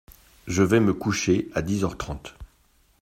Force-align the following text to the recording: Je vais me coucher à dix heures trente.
Je 0.47 0.63
vais 0.63 0.79
me 0.79 0.95
coucher 0.95 1.47
à 1.53 1.61
dix 1.61 1.83
heures 1.83 1.95
trente. 1.95 2.33